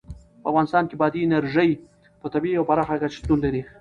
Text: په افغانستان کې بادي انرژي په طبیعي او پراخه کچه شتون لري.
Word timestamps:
په 0.41 0.45
افغانستان 0.51 0.83
کې 0.89 0.95
بادي 1.01 1.19
انرژي 1.23 1.69
په 2.21 2.27
طبیعي 2.33 2.57
او 2.57 2.67
پراخه 2.69 2.95
کچه 3.01 3.15
شتون 3.19 3.37
لري. 3.45 3.61